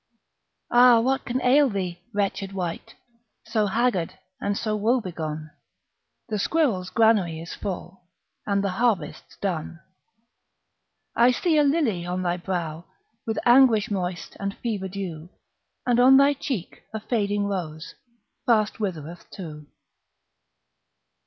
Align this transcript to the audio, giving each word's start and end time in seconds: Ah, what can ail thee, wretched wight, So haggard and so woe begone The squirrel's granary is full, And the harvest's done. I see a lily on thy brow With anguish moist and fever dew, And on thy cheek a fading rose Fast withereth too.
Ah, 0.71 0.99
what 0.99 1.25
can 1.25 1.39
ail 1.43 1.69
thee, 1.69 1.99
wretched 2.11 2.53
wight, 2.53 2.95
So 3.45 3.67
haggard 3.67 4.17
and 4.39 4.57
so 4.57 4.75
woe 4.75 4.99
begone 4.99 5.51
The 6.27 6.39
squirrel's 6.39 6.89
granary 6.89 7.39
is 7.39 7.53
full, 7.53 8.01
And 8.47 8.63
the 8.63 8.71
harvest's 8.81 9.37
done. 9.37 9.79
I 11.15 11.29
see 11.29 11.55
a 11.59 11.63
lily 11.63 12.03
on 12.07 12.23
thy 12.23 12.37
brow 12.37 12.85
With 13.27 13.37
anguish 13.45 13.91
moist 13.91 14.35
and 14.39 14.57
fever 14.57 14.87
dew, 14.87 15.29
And 15.85 15.99
on 15.99 16.17
thy 16.17 16.33
cheek 16.33 16.81
a 16.95 16.99
fading 16.99 17.45
rose 17.45 17.93
Fast 18.47 18.79
withereth 18.79 19.29
too. 19.29 19.67